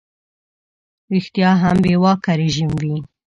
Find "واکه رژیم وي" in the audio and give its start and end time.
2.03-2.95